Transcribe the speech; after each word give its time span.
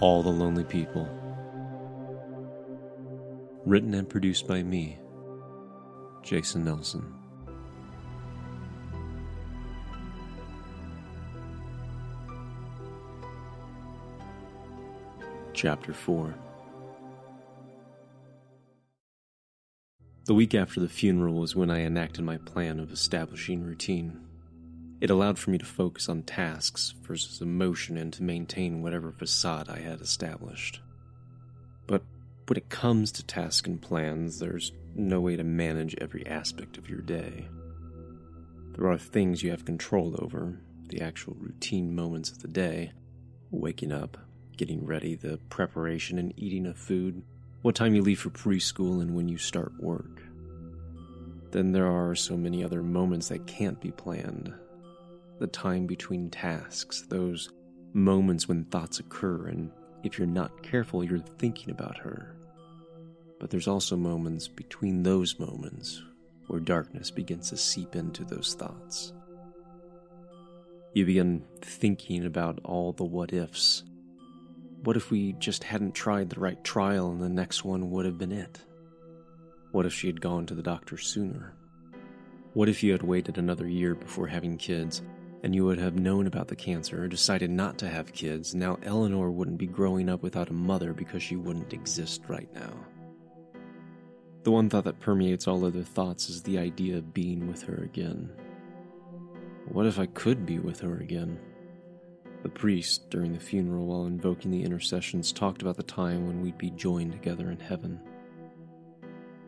All 0.00 0.22
the 0.22 0.30
Lonely 0.30 0.64
People. 0.64 1.06
Written 3.66 3.92
and 3.92 4.08
produced 4.08 4.48
by 4.48 4.62
me, 4.62 4.98
Jason 6.22 6.64
Nelson. 6.64 7.14
Chapter 15.52 15.92
4 15.92 16.34
The 20.24 20.32
week 20.32 20.54
after 20.54 20.80
the 20.80 20.88
funeral 20.88 21.34
was 21.34 21.54
when 21.54 21.68
I 21.68 21.80
enacted 21.80 22.24
my 22.24 22.38
plan 22.38 22.80
of 22.80 22.90
establishing 22.90 23.62
routine. 23.62 24.29
It 25.00 25.08
allowed 25.08 25.38
for 25.38 25.50
me 25.50 25.58
to 25.58 25.64
focus 25.64 26.08
on 26.08 26.24
tasks 26.24 26.94
versus 27.02 27.40
emotion 27.40 27.96
and 27.96 28.12
to 28.12 28.22
maintain 28.22 28.82
whatever 28.82 29.12
facade 29.12 29.68
I 29.68 29.78
had 29.78 30.00
established. 30.00 30.80
But 31.86 32.02
when 32.46 32.58
it 32.58 32.68
comes 32.68 33.10
to 33.12 33.24
tasks 33.24 33.66
and 33.66 33.80
plans, 33.80 34.38
there's 34.38 34.72
no 34.94 35.20
way 35.20 35.36
to 35.36 35.44
manage 35.44 35.96
every 36.00 36.26
aspect 36.26 36.76
of 36.76 36.90
your 36.90 37.00
day. 37.00 37.48
There 38.76 38.88
are 38.88 38.98
things 38.98 39.42
you 39.42 39.50
have 39.50 39.64
control 39.64 40.16
over, 40.18 40.60
the 40.88 41.00
actual 41.00 41.36
routine 41.38 41.94
moments 41.94 42.30
of 42.30 42.42
the 42.42 42.48
day 42.48 42.92
waking 43.50 43.92
up, 43.92 44.16
getting 44.56 44.84
ready, 44.84 45.14
the 45.14 45.38
preparation 45.48 46.18
and 46.18 46.32
eating 46.36 46.66
of 46.66 46.76
food, 46.76 47.22
what 47.62 47.74
time 47.74 47.94
you 47.94 48.02
leave 48.02 48.20
for 48.20 48.30
preschool, 48.30 49.00
and 49.00 49.14
when 49.14 49.28
you 49.28 49.38
start 49.38 49.72
work. 49.80 50.22
Then 51.50 51.72
there 51.72 51.86
are 51.86 52.14
so 52.14 52.36
many 52.36 52.62
other 52.62 52.82
moments 52.82 53.28
that 53.28 53.46
can't 53.46 53.80
be 53.80 53.90
planned, 53.90 54.54
the 55.40 55.46
time 55.46 55.86
between 55.86 56.30
tasks, 56.30 57.06
those 57.08 57.50
moments 57.94 58.46
when 58.46 58.64
thoughts 58.66 59.00
occur, 59.00 59.48
and 59.48 59.70
if 60.04 60.18
you're 60.18 60.28
not 60.28 60.62
careful, 60.62 61.02
you're 61.02 61.18
thinking 61.18 61.70
about 61.70 61.96
her. 61.96 62.36
But 63.40 63.48
there's 63.48 63.66
also 63.66 63.96
moments 63.96 64.46
between 64.46 65.02
those 65.02 65.38
moments 65.40 66.02
where 66.46 66.60
darkness 66.60 67.10
begins 67.10 67.48
to 67.48 67.56
seep 67.56 67.96
into 67.96 68.22
those 68.22 68.54
thoughts. 68.54 69.14
You 70.92 71.06
begin 71.06 71.46
thinking 71.62 72.26
about 72.26 72.60
all 72.62 72.92
the 72.92 73.04
what 73.04 73.32
ifs. 73.32 73.82
What 74.82 74.96
if 74.96 75.10
we 75.10 75.32
just 75.34 75.64
hadn't 75.64 75.94
tried 75.94 76.28
the 76.28 76.40
right 76.40 76.62
trial 76.64 77.12
and 77.12 77.22
the 77.22 77.28
next 77.30 77.64
one 77.64 77.90
would 77.90 78.04
have 78.04 78.18
been 78.18 78.32
it? 78.32 78.60
What 79.72 79.86
if 79.86 79.94
she 79.94 80.06
had 80.06 80.20
gone 80.20 80.44
to 80.46 80.54
the 80.54 80.62
doctor 80.62 80.98
sooner? 80.98 81.54
What 82.52 82.68
if 82.68 82.82
you 82.82 82.92
had 82.92 83.02
waited 83.02 83.38
another 83.38 83.68
year 83.68 83.94
before 83.94 84.26
having 84.26 84.58
kids 84.58 85.00
and 85.42 85.54
you 85.54 85.64
would 85.64 85.78
have 85.78 85.98
known 85.98 86.26
about 86.26 86.48
the 86.48 86.56
cancer 86.56 87.08
decided 87.08 87.50
not 87.50 87.78
to 87.78 87.88
have 87.88 88.12
kids, 88.12 88.54
now 88.54 88.78
Eleanor 88.82 89.30
wouldn't 89.30 89.58
be 89.58 89.66
growing 89.66 90.08
up 90.08 90.22
without 90.22 90.50
a 90.50 90.54
mother 90.54 90.92
because 90.92 91.22
she 91.22 91.36
wouldn't 91.36 91.72
exist 91.72 92.22
right 92.28 92.52
now. 92.54 92.72
The 94.42 94.50
one 94.50 94.70
thought 94.70 94.84
that 94.84 95.00
permeates 95.00 95.46
all 95.46 95.64
other 95.64 95.82
thoughts 95.82 96.28
is 96.28 96.42
the 96.42 96.58
idea 96.58 96.96
of 96.96 97.14
being 97.14 97.46
with 97.46 97.62
her 97.64 97.82
again. 97.82 98.30
What 99.68 99.86
if 99.86 99.98
I 99.98 100.06
could 100.06 100.46
be 100.46 100.58
with 100.58 100.80
her 100.80 100.98
again? 100.98 101.38
The 102.42 102.48
priest, 102.48 103.10
during 103.10 103.32
the 103.32 103.38
funeral 103.38 103.86
while 103.86 104.06
invoking 104.06 104.50
the 104.50 104.62
intercessions, 104.62 105.30
talked 105.30 105.60
about 105.60 105.76
the 105.76 105.82
time 105.82 106.26
when 106.26 106.40
we'd 106.40 106.56
be 106.56 106.70
joined 106.70 107.12
together 107.12 107.50
in 107.50 107.60
heaven. 107.60 108.00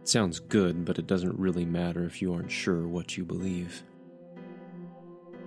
It 0.00 0.08
sounds 0.08 0.40
good, 0.40 0.84
but 0.84 0.98
it 0.98 1.06
doesn't 1.06 1.38
really 1.38 1.64
matter 1.64 2.04
if 2.04 2.20
you 2.20 2.34
aren't 2.34 2.50
sure 2.50 2.88
what 2.88 3.16
you 3.16 3.24
believe. 3.24 3.84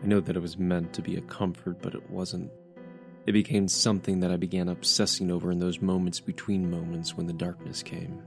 I 0.04 0.06
know 0.08 0.20
that 0.20 0.36
it 0.36 0.42
was 0.42 0.58
meant 0.58 0.92
to 0.94 1.02
be 1.02 1.16
a 1.16 1.22
comfort, 1.22 1.82
but 1.82 1.96
it 1.96 2.10
wasn't. 2.10 2.52
It 3.26 3.32
became 3.32 3.70
something 3.70 4.20
that 4.20 4.32
I 4.32 4.36
began 4.36 4.68
obsessing 4.68 5.32
over 5.32 5.50
in 5.50 5.60
those 5.60 5.82
moments 5.82 6.20
between 6.20 6.70
moments 6.70 7.16
when 7.16 7.26
the 7.26 7.32
darkness 7.34 7.82
came. 7.82 8.22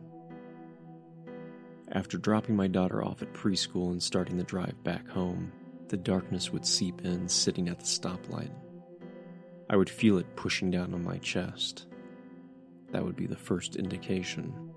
After 1.93 2.17
dropping 2.17 2.57
my 2.57 2.67
daughter 2.67 3.05
off 3.05 3.21
at 3.21 3.35
preschool 3.35 3.91
and 3.91 4.03
starting 4.03 4.39
the 4.39 4.43
drive 4.43 4.83
back 4.85 5.07
home, 5.07 5.53
the 5.89 5.99
darkness 5.99 6.51
would 6.51 6.65
seep 6.65 7.05
in 7.05 7.29
sitting 7.29 7.69
at 7.69 7.79
the 7.79 7.85
stoplight. 7.85 8.51
I 9.69 9.77
would 9.77 9.91
feel 9.91 10.17
it 10.17 10.35
pushing 10.35 10.71
down 10.71 10.95
on 10.95 11.05
my 11.05 11.19
chest. 11.19 11.87
That 12.91 13.05
would 13.05 13.17
be 13.17 13.27
the 13.27 13.37
first 13.37 13.77
indication 13.77 14.73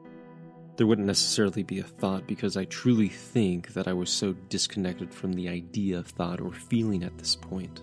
there 0.80 0.88
wouldn't 0.88 1.08
necessarily 1.08 1.62
be 1.62 1.80
a 1.80 1.84
thought 1.84 2.26
because 2.26 2.56
I 2.56 2.64
truly 2.64 3.10
think 3.10 3.74
that 3.74 3.90
I 3.90 3.92
was 3.92 4.10
so 4.10 4.32
disconnected 4.48 5.14
from 5.14 5.34
the 5.34 5.50
idea 5.50 5.98
of 5.98 6.08
thought 6.08 6.40
or 6.40 6.54
feeling 6.54 7.04
at 7.04 7.18
this 7.18 7.36
point. 7.36 7.82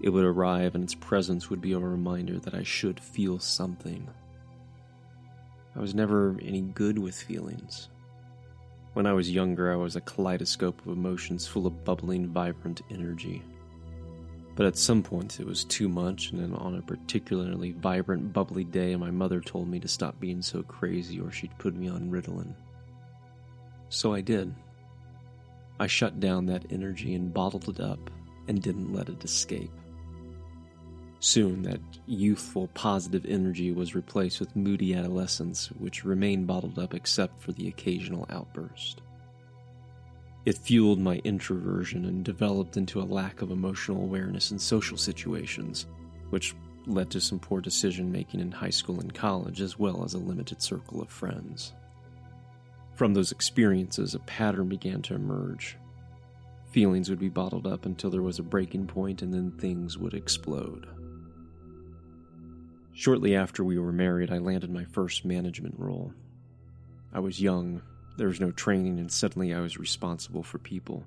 It 0.00 0.08
would 0.08 0.24
arrive 0.24 0.74
and 0.74 0.82
its 0.82 0.96
presence 0.96 1.50
would 1.50 1.60
be 1.60 1.74
a 1.74 1.78
reminder 1.78 2.40
that 2.40 2.54
I 2.54 2.64
should 2.64 2.98
feel 2.98 3.38
something. 3.38 4.10
I 5.76 5.78
was 5.78 5.94
never 5.94 6.36
any 6.42 6.62
good 6.62 6.98
with 6.98 7.14
feelings. 7.14 7.90
When 8.94 9.06
I 9.06 9.12
was 9.12 9.30
younger, 9.30 9.72
I 9.72 9.76
was 9.76 9.94
a 9.94 10.00
kaleidoscope 10.00 10.84
of 10.84 10.96
emotions 10.96 11.46
full 11.46 11.68
of 11.68 11.84
bubbling, 11.84 12.26
vibrant 12.26 12.82
energy. 12.90 13.40
But 14.54 14.66
at 14.66 14.76
some 14.76 15.02
point 15.02 15.40
it 15.40 15.46
was 15.46 15.64
too 15.64 15.88
much, 15.88 16.30
and 16.30 16.40
then 16.40 16.54
on 16.54 16.76
a 16.76 16.82
particularly 16.82 17.72
vibrant, 17.72 18.32
bubbly 18.32 18.64
day, 18.64 18.94
my 18.96 19.10
mother 19.10 19.40
told 19.40 19.68
me 19.68 19.80
to 19.80 19.88
stop 19.88 20.20
being 20.20 20.42
so 20.42 20.62
crazy 20.62 21.20
or 21.20 21.32
she'd 21.32 21.56
put 21.58 21.74
me 21.74 21.88
on 21.88 22.10
Ritalin. 22.10 22.54
So 23.88 24.12
I 24.12 24.20
did. 24.20 24.54
I 25.80 25.86
shut 25.86 26.20
down 26.20 26.46
that 26.46 26.66
energy 26.70 27.14
and 27.14 27.32
bottled 27.32 27.68
it 27.68 27.80
up 27.80 28.10
and 28.46 28.62
didn't 28.62 28.92
let 28.92 29.08
it 29.08 29.24
escape. 29.24 29.70
Soon, 31.20 31.62
that 31.62 31.80
youthful, 32.06 32.68
positive 32.74 33.24
energy 33.26 33.70
was 33.70 33.94
replaced 33.94 34.40
with 34.40 34.56
moody 34.56 34.92
adolescence, 34.92 35.68
which 35.78 36.04
remained 36.04 36.46
bottled 36.46 36.78
up 36.78 36.94
except 36.94 37.40
for 37.40 37.52
the 37.52 37.68
occasional 37.68 38.26
outburst. 38.28 39.02
It 40.44 40.58
fueled 40.58 40.98
my 40.98 41.18
introversion 41.24 42.04
and 42.04 42.24
developed 42.24 42.76
into 42.76 43.00
a 43.00 43.04
lack 43.04 43.42
of 43.42 43.52
emotional 43.52 44.02
awareness 44.02 44.50
in 44.50 44.58
social 44.58 44.96
situations, 44.96 45.86
which 46.30 46.54
led 46.86 47.10
to 47.10 47.20
some 47.20 47.38
poor 47.38 47.60
decision 47.60 48.10
making 48.10 48.40
in 48.40 48.50
high 48.50 48.70
school 48.70 48.98
and 48.98 49.14
college, 49.14 49.60
as 49.60 49.78
well 49.78 50.04
as 50.04 50.14
a 50.14 50.18
limited 50.18 50.60
circle 50.60 51.00
of 51.00 51.08
friends. 51.08 51.72
From 52.94 53.14
those 53.14 53.30
experiences, 53.30 54.14
a 54.14 54.20
pattern 54.20 54.68
began 54.68 55.00
to 55.02 55.14
emerge. 55.14 55.76
Feelings 56.72 57.08
would 57.08 57.20
be 57.20 57.28
bottled 57.28 57.66
up 57.66 57.86
until 57.86 58.10
there 58.10 58.22
was 58.22 58.40
a 58.40 58.42
breaking 58.42 58.88
point, 58.88 59.22
and 59.22 59.32
then 59.32 59.52
things 59.52 59.96
would 59.96 60.14
explode. 60.14 60.88
Shortly 62.94 63.36
after 63.36 63.62
we 63.62 63.78
were 63.78 63.92
married, 63.92 64.32
I 64.32 64.38
landed 64.38 64.70
my 64.70 64.84
first 64.86 65.24
management 65.24 65.76
role. 65.78 66.12
I 67.12 67.20
was 67.20 67.40
young, 67.40 67.80
there 68.16 68.28
was 68.28 68.40
no 68.40 68.50
training, 68.50 68.98
and 68.98 69.10
suddenly 69.10 69.54
I 69.54 69.60
was 69.60 69.78
responsible 69.78 70.42
for 70.42 70.58
people. 70.58 71.04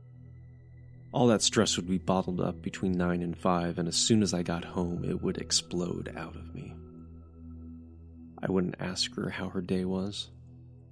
All 1.11 1.27
that 1.27 1.41
stress 1.41 1.77
would 1.77 1.87
be 1.87 1.97
bottled 1.97 2.41
up 2.41 2.61
between 2.61 2.91
9 2.93 3.21
and 3.21 3.37
5, 3.37 3.79
and 3.79 3.87
as 3.87 3.95
soon 3.95 4.21
as 4.21 4.33
I 4.33 4.43
got 4.43 4.65
home, 4.65 5.05
it 5.05 5.21
would 5.21 5.37
explode 5.37 6.13
out 6.17 6.35
of 6.35 6.53
me. 6.53 6.73
I 8.41 8.51
wouldn't 8.51 8.75
ask 8.79 9.15
her 9.15 9.29
how 9.29 9.49
her 9.49 9.61
day 9.61 9.85
was. 9.85 10.29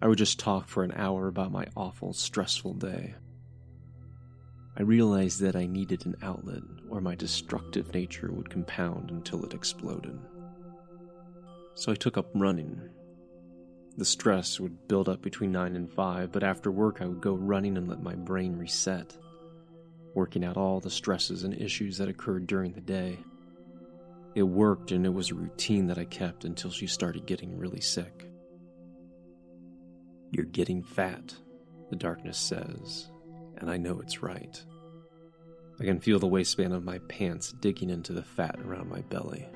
I 0.02 0.08
would 0.08 0.18
just 0.18 0.40
talk 0.40 0.70
for 0.70 0.84
an 0.84 0.94
hour 0.96 1.28
about 1.28 1.52
my 1.52 1.66
awful, 1.76 2.14
stressful 2.14 2.76
day. 2.76 3.16
I 4.78 4.82
realized 4.82 5.40
that 5.42 5.56
I 5.56 5.66
needed 5.66 6.06
an 6.06 6.16
outlet, 6.22 6.64
or 6.90 7.02
my 7.02 7.16
destructive 7.16 7.94
nature 7.94 8.32
would 8.32 8.50
compound 8.50 9.12
until 9.12 9.44
it 9.44 9.54
exploded. 9.54 10.18
So 11.76 11.92
I 11.92 11.96
took 11.96 12.18
up 12.18 12.30
running 12.34 12.90
the 13.98 14.06
stress 14.06 14.60
would 14.60 14.88
build 14.88 15.08
up 15.08 15.22
between 15.22 15.52
9 15.52 15.76
and 15.76 15.90
5, 15.92 16.32
but 16.32 16.44
after 16.44 16.72
work 16.72 17.02
I 17.02 17.06
would 17.06 17.22
go 17.22 17.36
running 17.36 17.78
and 17.78 17.88
let 17.88 18.02
my 18.02 18.16
brain 18.16 18.58
reset, 18.58 19.16
working 20.16 20.44
out 20.44 20.58
all 20.58 20.80
the 20.80 20.90
stresses 20.90 21.44
and 21.44 21.54
issues 21.54 21.98
that 21.98 22.10
occurred 22.10 22.48
during 22.48 22.74
the 22.74 22.82
day. 22.82 23.20
It 24.36 24.44
worked 24.44 24.92
and 24.92 25.06
it 25.06 25.14
was 25.14 25.30
a 25.30 25.36
routine 25.36 25.88
that 25.88 26.00
I 26.00 26.06
kept 26.06 26.44
until 26.44 26.72
she 26.72 26.88
started 26.88 27.28
getting 27.28 27.58
really 27.58 27.82
sick. 27.82 28.30
You're 30.32 30.46
getting 30.46 30.82
fat, 30.82 31.36
the 31.92 31.96
darkness 31.96 32.40
says, 32.40 33.12
and 33.58 33.70
I 33.70 33.78
know 33.78 34.00
it's 34.00 34.24
right. 34.24 34.60
I 35.80 35.84
can 35.84 36.00
feel 36.00 36.18
the 36.18 36.28
waistband 36.28 36.74
of 36.74 36.84
my 36.84 36.98
pants 37.08 37.52
digging 37.52 37.92
into 37.92 38.14
the 38.14 38.24
fat 38.24 38.60
around 38.66 38.90
my 38.90 39.02
belly. 39.02 39.48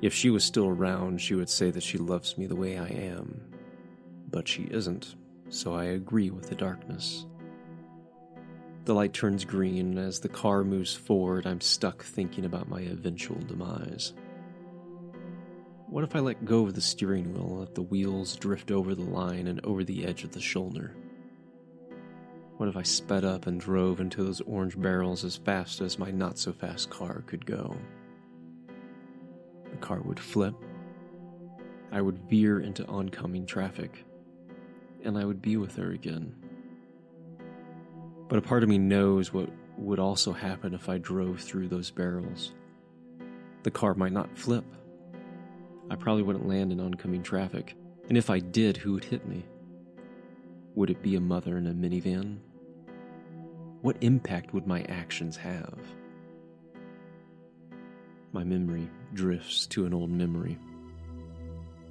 If 0.00 0.14
she 0.14 0.30
was 0.30 0.44
still 0.44 0.68
around, 0.68 1.20
she 1.20 1.34
would 1.34 1.48
say 1.48 1.70
that 1.70 1.82
she 1.82 1.98
loves 1.98 2.38
me 2.38 2.46
the 2.46 2.56
way 2.56 2.78
I 2.78 2.86
am. 2.86 3.40
But 4.30 4.46
she 4.46 4.64
isn't, 4.70 5.16
so 5.48 5.74
I 5.74 5.84
agree 5.84 6.30
with 6.30 6.48
the 6.48 6.54
darkness. 6.54 7.26
The 8.84 8.94
light 8.94 9.12
turns 9.12 9.44
green. 9.44 9.98
As 9.98 10.20
the 10.20 10.28
car 10.28 10.62
moves 10.62 10.94
forward, 10.94 11.46
I'm 11.46 11.60
stuck 11.60 12.04
thinking 12.04 12.44
about 12.44 12.68
my 12.68 12.80
eventual 12.80 13.38
demise. 13.40 14.14
What 15.88 16.04
if 16.04 16.14
I 16.14 16.20
let 16.20 16.44
go 16.44 16.64
of 16.66 16.74
the 16.74 16.80
steering 16.80 17.32
wheel 17.32 17.48
and 17.48 17.60
let 17.60 17.74
the 17.74 17.82
wheels 17.82 18.36
drift 18.36 18.70
over 18.70 18.94
the 18.94 19.02
line 19.02 19.46
and 19.46 19.64
over 19.64 19.82
the 19.82 20.04
edge 20.04 20.22
of 20.22 20.32
the 20.32 20.40
shoulder? 20.40 20.94
What 22.56 22.68
if 22.68 22.76
I 22.76 22.82
sped 22.82 23.24
up 23.24 23.46
and 23.46 23.60
drove 23.60 24.00
into 24.00 24.22
those 24.22 24.40
orange 24.42 24.78
barrels 24.80 25.24
as 25.24 25.36
fast 25.36 25.80
as 25.80 25.98
my 25.98 26.10
not 26.10 26.38
so 26.38 26.52
fast 26.52 26.88
car 26.88 27.24
could 27.26 27.44
go? 27.46 27.76
The 29.78 29.86
car 29.86 30.00
would 30.00 30.18
flip. 30.18 30.54
I 31.92 32.00
would 32.00 32.18
veer 32.28 32.60
into 32.60 32.86
oncoming 32.86 33.46
traffic, 33.46 34.04
and 35.04 35.16
I 35.16 35.24
would 35.24 35.40
be 35.40 35.56
with 35.56 35.76
her 35.76 35.92
again. 35.92 36.34
But 38.28 38.38
a 38.38 38.42
part 38.42 38.62
of 38.62 38.68
me 38.68 38.78
knows 38.78 39.32
what 39.32 39.48
would 39.78 39.98
also 39.98 40.32
happen 40.32 40.74
if 40.74 40.88
I 40.88 40.98
drove 40.98 41.40
through 41.40 41.68
those 41.68 41.90
barrels. 41.90 42.52
The 43.62 43.70
car 43.70 43.94
might 43.94 44.12
not 44.12 44.36
flip. 44.36 44.64
I 45.90 45.94
probably 45.94 46.24
wouldn't 46.24 46.48
land 46.48 46.72
in 46.72 46.80
oncoming 46.80 47.22
traffic, 47.22 47.74
and 48.08 48.18
if 48.18 48.28
I 48.28 48.40
did, 48.40 48.76
who 48.76 48.92
would 48.92 49.04
hit 49.04 49.26
me? 49.26 49.46
Would 50.74 50.90
it 50.90 51.02
be 51.02 51.16
a 51.16 51.20
mother 51.20 51.56
in 51.56 51.66
a 51.66 51.72
minivan? 51.72 52.38
What 53.80 53.96
impact 54.00 54.52
would 54.52 54.66
my 54.66 54.82
actions 54.82 55.36
have? 55.36 55.78
My 58.32 58.44
memory 58.44 58.90
drifts 59.14 59.66
to 59.68 59.86
an 59.86 59.94
old 59.94 60.10
memory. 60.10 60.58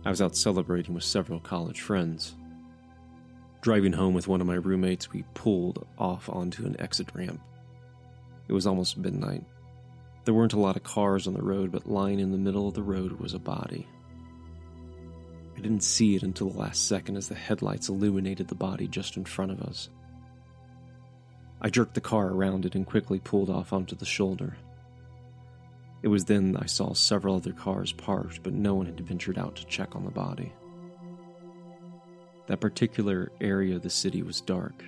I 0.06 0.10
was 0.12 0.22
out 0.22 0.36
celebrating 0.36 0.94
with 0.94 1.04
several 1.04 1.40
college 1.40 1.82
friends. 1.82 2.36
Driving 3.62 3.92
home 3.92 4.14
with 4.14 4.28
one 4.28 4.40
of 4.40 4.48
my 4.48 4.56
roommates, 4.56 5.12
we 5.12 5.26
pulled 5.34 5.88
off 5.98 6.30
onto 6.30 6.66
an 6.66 6.80
exit 6.80 7.10
ramp. 7.16 7.42
It 8.48 8.54
was 8.54 8.68
almost 8.68 8.98
midnight. 8.98 9.44
There 10.26 10.34
weren't 10.34 10.54
a 10.54 10.60
lot 10.60 10.76
of 10.76 10.84
cars 10.84 11.26
on 11.26 11.34
the 11.34 11.42
road, 11.42 11.72
but 11.72 11.90
lying 11.90 12.20
in 12.20 12.32
the 12.32 12.38
middle 12.38 12.68
of 12.68 12.76
the 12.76 12.84
road 12.84 13.14
was 13.14 13.34
a 13.34 13.40
body. 13.40 13.88
I 15.58 15.60
didn't 15.60 15.82
see 15.82 16.16
it 16.16 16.22
until 16.22 16.52
the 16.52 16.60
last 16.60 16.88
second 16.88 17.18
as 17.18 17.30
the 17.30 17.36
headlights 17.36 17.90
illuminated 17.90 18.48
the 18.48 18.56
body 18.56 18.88
just 18.88 19.18
in 19.18 19.26
front 19.26 19.52
of 19.52 19.62
us. 19.62 19.90
I 21.60 21.72
jerked 21.72 21.96
the 21.96 22.02
car 22.02 22.28
around 22.28 22.68
it 22.68 22.76
and 22.76 22.86
quickly 22.86 23.18
pulled 23.20 23.50
off 23.50 23.74
onto 23.74 23.96
the 23.96 24.06
shoulder. 24.06 24.56
It 26.04 26.10
was 26.10 26.26
then 26.26 26.56
I 26.60 26.68
saw 26.68 26.94
several 26.94 27.36
other 27.36 27.54
cars 27.54 27.92
parked, 27.92 28.44
but 28.44 28.54
no 28.54 28.76
one 28.76 28.86
had 28.86 29.00
ventured 29.00 29.38
out 29.38 29.56
to 29.56 29.66
check 29.66 29.96
on 29.96 30.06
the 30.06 30.12
body. 30.12 30.54
That 32.48 32.62
particular 32.62 33.32
area 33.42 33.76
of 33.76 33.82
the 33.82 33.90
city 33.90 34.22
was 34.22 34.42
dark, 34.42 34.84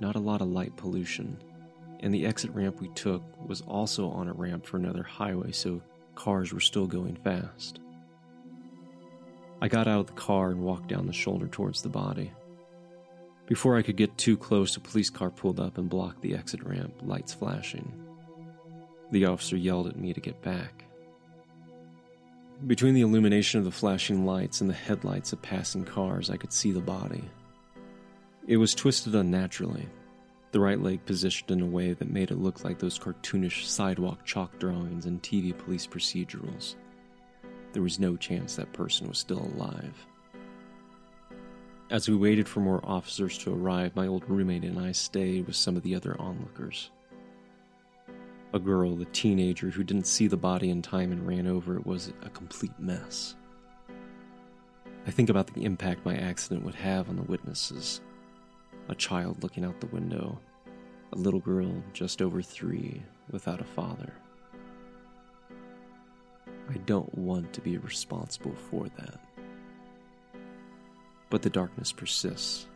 not 0.00 0.16
a 0.16 0.20
lot 0.20 0.42
of 0.42 0.48
light 0.48 0.76
pollution, 0.76 1.38
and 2.00 2.12
the 2.12 2.26
exit 2.26 2.50
ramp 2.52 2.80
we 2.80 2.88
took 2.88 3.22
was 3.46 3.62
also 3.62 4.08
on 4.10 4.28
a 4.28 4.32
ramp 4.32 4.66
for 4.66 4.76
another 4.76 5.02
highway, 5.02 5.52
so 5.52 5.80
cars 6.14 6.52
were 6.52 6.60
still 6.60 6.86
going 6.86 7.16
fast. 7.16 7.80
I 9.60 9.68
got 9.68 9.88
out 9.88 10.00
of 10.00 10.06
the 10.08 10.12
car 10.12 10.50
and 10.50 10.60
walked 10.60 10.88
down 10.88 11.06
the 11.06 11.12
shoulder 11.12 11.48
towards 11.48 11.82
the 11.82 11.88
body. 11.88 12.32
Before 13.46 13.76
I 13.76 13.82
could 13.82 13.96
get 13.96 14.18
too 14.18 14.36
close, 14.36 14.76
a 14.76 14.80
police 14.80 15.10
car 15.10 15.30
pulled 15.30 15.58
up 15.58 15.78
and 15.78 15.88
blocked 15.88 16.20
the 16.20 16.34
exit 16.34 16.62
ramp, 16.62 16.94
lights 17.02 17.32
flashing. 17.32 18.07
The 19.10 19.26
officer 19.26 19.56
yelled 19.56 19.86
at 19.86 19.98
me 19.98 20.12
to 20.12 20.20
get 20.20 20.40
back. 20.42 20.84
Between 22.66 22.94
the 22.94 23.02
illumination 23.02 23.58
of 23.58 23.64
the 23.64 23.70
flashing 23.70 24.26
lights 24.26 24.60
and 24.60 24.68
the 24.68 24.74
headlights 24.74 25.32
of 25.32 25.40
passing 25.40 25.84
cars, 25.84 26.28
I 26.28 26.36
could 26.36 26.52
see 26.52 26.72
the 26.72 26.80
body. 26.80 27.24
It 28.46 28.56
was 28.56 28.74
twisted 28.74 29.14
unnaturally, 29.14 29.88
the 30.50 30.60
right 30.60 30.80
leg 30.80 31.04
positioned 31.04 31.50
in 31.50 31.60
a 31.60 31.66
way 31.66 31.92
that 31.92 32.10
made 32.10 32.30
it 32.30 32.38
look 32.38 32.64
like 32.64 32.78
those 32.78 32.98
cartoonish 32.98 33.66
sidewalk 33.66 34.24
chalk 34.24 34.58
drawings 34.58 35.06
in 35.06 35.20
TV 35.20 35.56
police 35.56 35.86
procedurals. 35.86 36.74
There 37.72 37.82
was 37.82 38.00
no 38.00 38.16
chance 38.16 38.56
that 38.56 38.72
person 38.72 39.08
was 39.08 39.18
still 39.18 39.40
alive. 39.54 40.06
As 41.90 42.08
we 42.08 42.16
waited 42.16 42.48
for 42.48 42.60
more 42.60 42.84
officers 42.84 43.38
to 43.38 43.54
arrive, 43.54 43.94
my 43.94 44.06
old 44.06 44.28
roommate 44.28 44.64
and 44.64 44.78
I 44.78 44.92
stayed 44.92 45.46
with 45.46 45.56
some 45.56 45.76
of 45.76 45.82
the 45.82 45.94
other 45.94 46.16
onlookers. 46.18 46.90
A 48.54 48.58
girl, 48.58 48.96
the 48.96 49.04
teenager 49.06 49.68
who 49.68 49.84
didn't 49.84 50.06
see 50.06 50.26
the 50.26 50.36
body 50.36 50.70
in 50.70 50.80
time 50.80 51.12
and 51.12 51.26
ran 51.26 51.46
over 51.46 51.76
it, 51.76 51.84
was 51.84 52.12
a 52.22 52.30
complete 52.30 52.78
mess. 52.78 53.34
I 55.06 55.10
think 55.10 55.28
about 55.28 55.52
the 55.52 55.64
impact 55.64 56.06
my 56.06 56.16
accident 56.16 56.64
would 56.64 56.74
have 56.74 57.10
on 57.10 57.16
the 57.16 57.22
witnesses. 57.22 58.00
A 58.88 58.94
child 58.94 59.42
looking 59.42 59.66
out 59.66 59.80
the 59.80 59.86
window, 59.86 60.40
a 61.12 61.16
little 61.16 61.40
girl 61.40 61.82
just 61.92 62.22
over 62.22 62.40
three 62.40 63.02
without 63.30 63.60
a 63.60 63.64
father. 63.64 64.14
I 66.70 66.78
don't 66.86 67.16
want 67.16 67.52
to 67.52 67.60
be 67.60 67.76
responsible 67.76 68.54
for 68.70 68.88
that. 68.96 69.20
But 71.28 71.42
the 71.42 71.50
darkness 71.50 71.92
persists. 71.92 72.66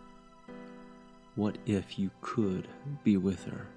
What 1.35 1.57
if 1.65 1.99
you 1.99 2.11
could 2.21 2.69
be 3.05 3.17
with 3.17 3.45
her? 3.45 3.69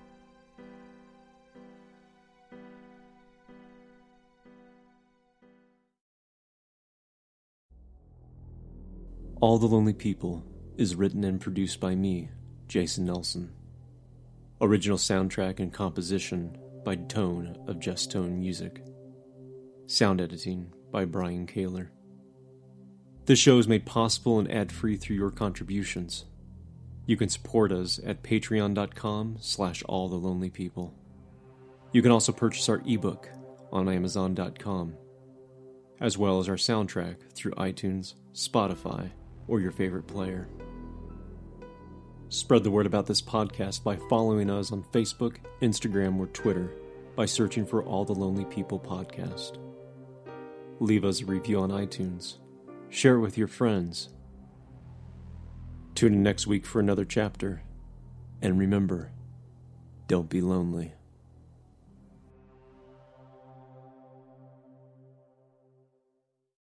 All 9.42 9.58
the 9.58 9.68
Lonely 9.68 9.94
People 9.94 10.46
is 10.78 10.96
written 10.96 11.26
and 11.26 11.42
produced 11.42 11.82
by 11.82 11.94
me, 11.94 12.30
Jason 12.70 13.06
Nelson. 13.06 13.52
Original 14.62 14.98
soundtrack 14.98 15.60
and 15.60 15.74
composition 15.74 16.58
by 16.86 16.96
Tone 16.96 17.58
of 17.68 17.80
Just 17.80 18.12
Tone 18.12 18.40
Music. 18.40 18.82
Sound 19.88 20.22
editing 20.22 20.72
by 20.90 21.04
Brian 21.04 21.46
Kaler. 21.46 21.92
This 23.26 23.38
show 23.38 23.58
is 23.58 23.68
made 23.68 23.86
possible 23.86 24.40
and 24.40 24.50
ad-free 24.50 24.96
through 24.96 25.18
your 25.18 25.32
contributions. 25.32 26.24
You 27.06 27.18
can 27.18 27.28
support 27.28 27.74
us 27.74 28.00
at 28.06 28.24
patreon.com 28.24 29.38
slash 29.42 29.84
all 29.84 30.08
the 30.08 30.16
lonely 30.16 30.50
people. 30.50 30.94
You 31.92 32.02
can 32.02 32.12
also 32.12 32.32
purchase 32.32 32.70
our 32.70 32.82
ebook 32.88 33.30
on 33.72 33.90
amazon.com, 33.90 34.96
as 36.00 36.18
well 36.18 36.40
as 36.40 36.48
our 36.48 36.56
soundtrack 36.56 37.18
through 37.34 37.52
iTunes, 37.54 38.16
Spotify, 38.34 39.12
or 39.48 39.60
your 39.60 39.72
favorite 39.72 40.08
player. 40.08 40.48
Spread 42.30 42.64
the 42.64 42.72
word 42.72 42.86
about 42.86 43.06
this 43.06 43.22
podcast 43.22 43.84
by 43.84 43.98
following 44.10 44.50
us 44.50 44.72
on 44.72 44.84
Facebook, 44.92 45.38
Instagram, 45.62 46.20
or 46.20 46.28
Twitter 46.28 46.74
by 47.16 47.26
searching 47.26 47.66
for 47.66 47.84
All 47.84 48.04
the 48.04 48.14
Lonely 48.14 48.46
People 48.46 48.80
podcast. 48.80 49.58
Leave 50.80 51.06
us 51.06 51.22
a 51.22 51.26
review 51.26 51.60
on 51.60 51.70
iTunes 51.70 52.38
Share 52.96 53.16
it 53.16 53.20
with 53.20 53.38
your 53.38 53.50
friends. 53.50 54.08
Tune 55.96 56.14
in 56.14 56.24
next 56.24 56.48
week 56.48 56.66
for 56.66 56.80
another 56.80 57.04
chapter. 57.04 57.62
And 58.42 58.58
remember, 58.58 59.12
don't 60.08 60.30
be 60.30 60.40
lonely. 60.40 60.94